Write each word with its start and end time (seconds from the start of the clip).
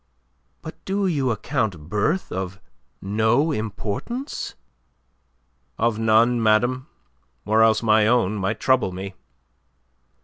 "But 0.63 0.83
do 0.83 1.05
you 1.05 1.29
account 1.29 1.87
birth 1.87 2.31
of 2.31 2.59
no 3.03 3.51
importance?" 3.51 4.55
"Of 5.77 5.99
none, 5.99 6.41
madame 6.41 6.87
or 7.45 7.61
else 7.61 7.83
my 7.83 8.07
own 8.07 8.33
might 8.33 8.59
trouble 8.59 8.91
me." 8.91 9.13